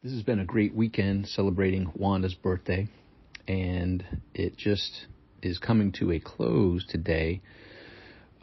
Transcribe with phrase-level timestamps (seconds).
[0.00, 2.86] This has been a great weekend celebrating Wanda's birthday,
[3.48, 5.06] and it just
[5.42, 7.40] is coming to a close today.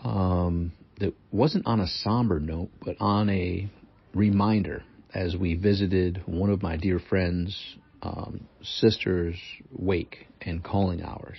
[0.04, 3.70] Um, that wasn't on a somber note, but on a
[4.14, 4.84] reminder
[5.14, 9.40] as we visited one of my dear friends' um, sister's
[9.72, 11.38] wake and calling hours.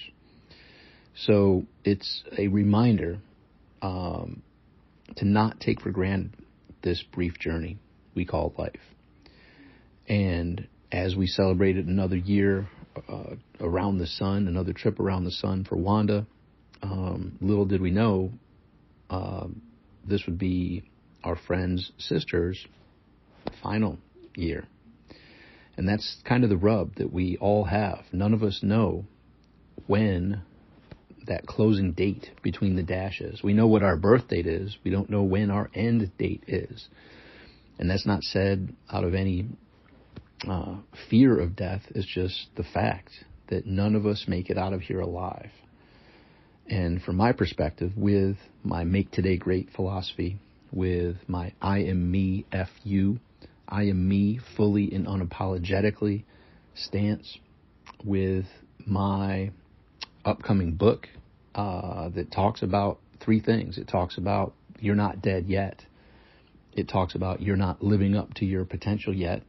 [1.15, 3.19] So it's a reminder
[3.83, 4.43] um,
[5.17, 6.33] to not take for granted
[6.81, 7.77] this brief journey
[8.15, 8.96] we call life.
[10.09, 12.69] And as we celebrated another year
[13.09, 16.27] uh, around the sun, another trip around the sun for Wanda,
[16.83, 18.33] um, little did we know
[19.11, 19.47] uh,
[20.07, 20.85] this would be
[21.25, 22.65] our friend's sister's
[23.63, 23.99] final
[24.35, 24.65] year.
[25.77, 28.05] And that's kind of the rub that we all have.
[28.13, 29.05] None of us know
[29.87, 30.43] when
[31.27, 33.43] that closing date between the dashes.
[33.43, 34.77] We know what our birth date is.
[34.85, 36.89] We don't know when our end date is.
[37.79, 39.47] And that's not said out of any
[40.47, 40.77] uh,
[41.09, 43.11] fear of death is just the fact
[43.49, 45.51] that none of us make it out of here alive.
[46.69, 50.39] And from my perspective, with my Make Today Great philosophy,
[50.73, 53.21] with my I am me, F you,
[53.69, 56.25] I am me fully and unapologetically
[56.75, 57.39] stance,
[58.05, 58.47] with
[58.85, 59.51] my
[60.25, 61.09] upcoming book
[61.55, 63.79] uh, that talks about three things.
[63.79, 65.83] It talks about you're not dead yet.
[66.73, 69.43] It talks about you're not living up to your potential yet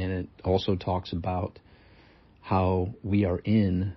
[0.00, 1.58] and it also talks about
[2.40, 3.92] how we are in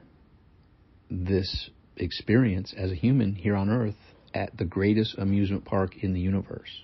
[1.09, 3.95] this experience as a human here on earth
[4.33, 6.83] at the greatest amusement park in the universe.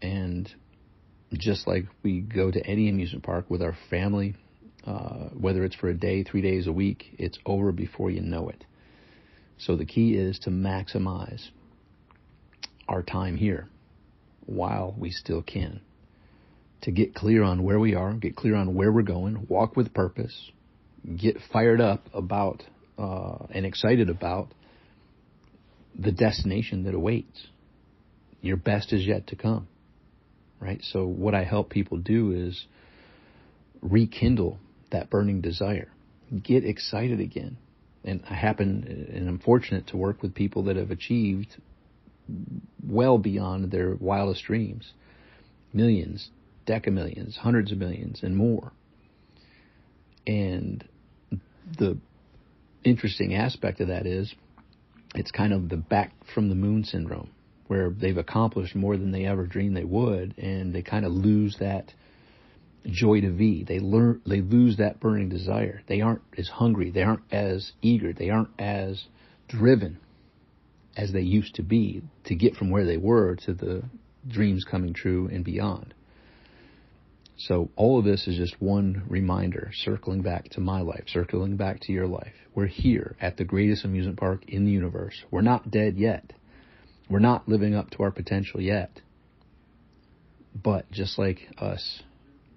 [0.00, 0.48] And
[1.32, 4.36] just like we go to any amusement park with our family,
[4.86, 8.48] uh, whether it's for a day, three days, a week, it's over before you know
[8.50, 8.62] it.
[9.58, 11.48] So the key is to maximize
[12.88, 13.68] our time here
[14.44, 15.80] while we still can
[16.86, 19.92] to get clear on where we are, get clear on where we're going, walk with
[19.92, 20.52] purpose,
[21.16, 22.62] get fired up about
[22.96, 24.54] uh, and excited about
[25.98, 27.48] the destination that awaits.
[28.40, 29.66] Your best is yet to come,
[30.60, 30.80] right?
[30.80, 32.66] So what I help people do is
[33.82, 34.60] rekindle
[34.92, 35.90] that burning desire,
[36.40, 37.56] get excited again.
[38.04, 41.48] And I happen and I'm fortunate to work with people that have achieved
[42.80, 44.92] well beyond their wildest dreams,
[45.72, 46.30] millions,
[46.66, 48.72] decamillions, hundreds of millions, and more.
[50.26, 50.84] And
[51.78, 51.98] the
[52.84, 54.34] interesting aspect of that is
[55.14, 57.30] it's kind of the back from the moon syndrome,
[57.68, 61.56] where they've accomplished more than they ever dreamed they would, and they kind of lose
[61.60, 61.92] that
[62.86, 63.64] joy to be.
[63.64, 65.82] They learn, they lose that burning desire.
[65.88, 66.90] They aren't as hungry.
[66.90, 68.12] They aren't as eager.
[68.12, 69.04] They aren't as
[69.48, 69.98] driven
[70.96, 73.82] as they used to be to get from where they were to the
[74.26, 75.94] dreams coming true and beyond.
[77.38, 81.80] So all of this is just one reminder, circling back to my life, circling back
[81.80, 82.32] to your life.
[82.54, 85.22] We're here at the greatest amusement park in the universe.
[85.30, 86.32] We're not dead yet.
[87.10, 89.02] We're not living up to our potential yet.
[90.54, 92.02] But just like us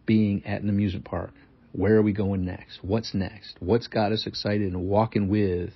[0.06, 1.34] being at an amusement park,
[1.73, 2.79] where are we going next?
[2.81, 3.57] What's next?
[3.59, 5.72] What's got us excited and walking with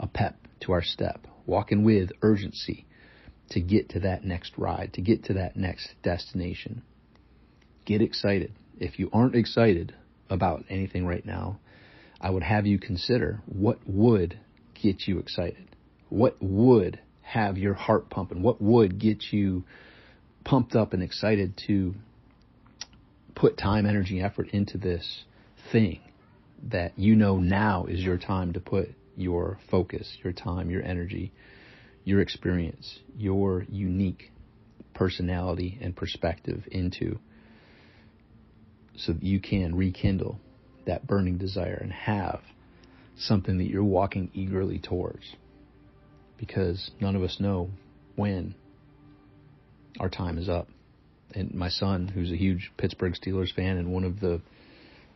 [0.00, 2.84] a pep to our step, walking with urgency
[3.50, 6.82] to get to that next ride, to get to that next destination?
[7.90, 8.52] Get excited.
[8.78, 9.96] If you aren't excited
[10.28, 11.58] about anything right now,
[12.20, 14.38] I would have you consider what would
[14.80, 15.74] get you excited.
[16.08, 18.44] What would have your heart pumping?
[18.44, 19.64] What would get you
[20.44, 21.96] pumped up and excited to
[23.34, 25.24] put time, energy, effort into this
[25.72, 25.98] thing
[26.68, 31.32] that you know now is your time to put your focus, your time, your energy,
[32.04, 34.30] your experience, your unique
[34.94, 37.18] personality and perspective into
[38.96, 40.38] so that you can rekindle
[40.86, 42.40] that burning desire and have
[43.16, 45.36] something that you're walking eagerly towards.
[46.38, 47.70] Because none of us know
[48.16, 48.54] when
[49.98, 50.68] our time is up.
[51.34, 54.40] And my son, who's a huge Pittsburgh Steelers fan and one of the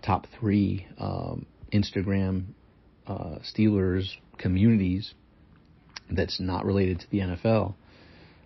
[0.02, 2.44] top three um, Instagram
[3.06, 4.06] uh, Steelers
[4.38, 5.14] communities
[6.10, 7.74] that's not related to the NFL,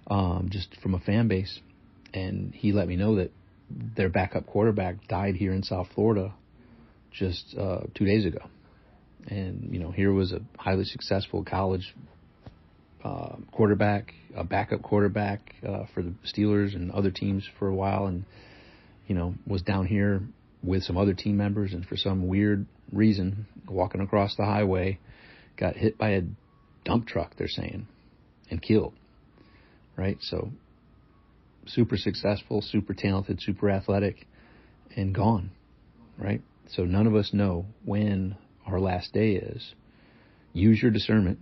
[0.07, 1.61] um, just from a fan base.
[2.15, 3.33] And he let me know that
[3.71, 6.35] their backup quarterback died here in South Florida
[7.13, 8.41] just uh, two days ago.
[9.27, 11.95] And, you know, here was a highly successful college
[13.05, 18.07] uh, quarterback, a backup quarterback uh, for the Steelers and other teams for a while,
[18.07, 18.25] and,
[19.07, 20.23] you know, was down here
[20.63, 24.99] with some other team members, and for some weird reason, walking across the highway,
[25.57, 26.23] got hit by a
[26.85, 27.87] dump truck, they're saying,
[28.51, 28.95] and killed.
[29.97, 30.19] Right?
[30.21, 30.51] So
[31.69, 34.27] super successful, super talented, super athletic,
[34.97, 35.51] and gone,
[36.19, 36.43] right?
[36.71, 38.37] So none of us know when
[38.67, 39.75] our last day is.
[40.53, 41.39] Use your discernment.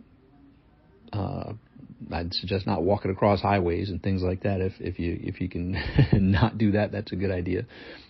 [1.12, 1.54] Uh,
[2.12, 4.60] I'd suggest not walking across highways and things like that.
[4.60, 5.76] If if you if you can
[6.12, 7.66] not do that, that's a good idea.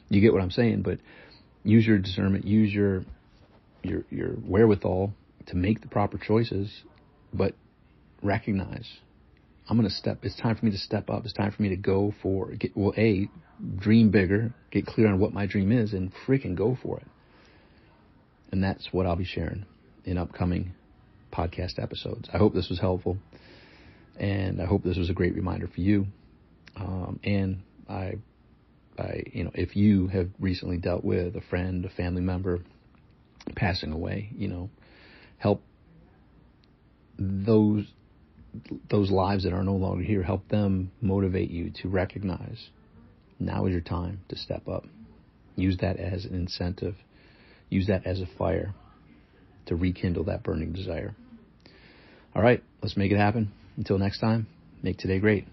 [0.08, 0.98] You get what I'm saying, but
[1.62, 3.04] use your discernment, use your
[3.82, 5.12] your your wherewithal
[5.46, 6.82] to make the proper choices,
[7.32, 7.54] but
[8.22, 8.88] recognize
[9.68, 10.18] I'm going to step.
[10.22, 11.24] It's time for me to step up.
[11.24, 12.94] It's time for me to go for get well.
[12.96, 13.28] A
[13.78, 17.06] dream bigger, get clear on what my dream is, and freaking go for it.
[18.52, 19.66] And that's what I'll be sharing
[20.04, 20.72] in upcoming
[21.32, 22.28] podcast episodes.
[22.32, 23.18] I hope this was helpful,
[24.18, 26.06] and I hope this was a great reminder for you.
[26.76, 28.14] Um, and I,
[28.98, 32.60] I, you know, if you have recently dealt with a friend, a family member
[33.56, 34.70] passing away, you know,
[35.38, 35.62] help
[37.18, 37.84] those
[38.90, 42.68] those lives that are no longer here, help them motivate you to recognize
[43.38, 44.84] now is your time to step up.
[45.56, 46.94] Use that as an incentive.
[47.68, 48.74] Use that as a fire
[49.66, 51.14] to rekindle that burning desire.
[52.34, 53.52] All right, let's make it happen.
[53.76, 54.46] Until next time,
[54.82, 55.46] make today great.